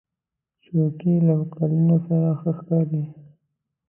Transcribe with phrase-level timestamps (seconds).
[0.63, 3.03] چوکۍ له قالینو سره ښه ښکاري.